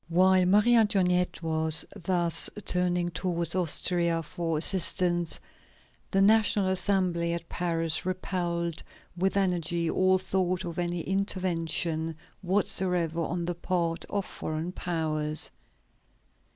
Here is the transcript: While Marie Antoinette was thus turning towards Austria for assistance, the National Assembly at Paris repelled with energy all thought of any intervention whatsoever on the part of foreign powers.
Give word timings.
While 0.09 0.47
Marie 0.47 0.73
Antoinette 0.73 1.43
was 1.43 1.85
thus 1.95 2.49
turning 2.65 3.11
towards 3.11 3.53
Austria 3.53 4.23
for 4.23 4.57
assistance, 4.57 5.39
the 6.09 6.23
National 6.23 6.69
Assembly 6.69 7.33
at 7.33 7.47
Paris 7.49 8.03
repelled 8.03 8.81
with 9.15 9.37
energy 9.37 9.91
all 9.91 10.17
thought 10.17 10.65
of 10.65 10.79
any 10.79 11.01
intervention 11.01 12.15
whatsoever 12.41 13.21
on 13.21 13.45
the 13.45 13.53
part 13.53 14.03
of 14.05 14.25
foreign 14.25 14.71
powers. 14.71 15.51